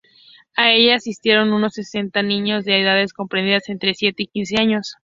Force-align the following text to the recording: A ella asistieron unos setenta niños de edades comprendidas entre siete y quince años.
A 0.55 0.71
ella 0.71 0.95
asistieron 0.95 1.53
unos 1.53 1.75
setenta 1.75 2.23
niños 2.23 2.65
de 2.65 2.81
edades 2.81 3.13
comprendidas 3.13 3.69
entre 3.69 3.93
siete 3.93 4.23
y 4.23 4.27
quince 4.29 4.57
años. 4.59 4.95